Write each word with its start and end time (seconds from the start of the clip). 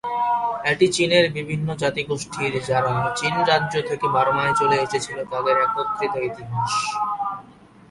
এটি 0.71 0.85
চিনের 0.95 1.25
বিভিন্ন 1.37 1.67
জাতিগোষ্ঠীর 1.81 2.53
যারা 2.69 2.91
চীন 3.19 3.35
রাজ্য 3.49 3.73
থেকে 3.89 4.05
বার্মায় 4.15 4.53
চলে 4.59 4.77
এসেছিল 4.85 5.17
তাদের 5.31 5.55
একত্রিত 5.65 6.13
ইতিহাস। 6.29 6.71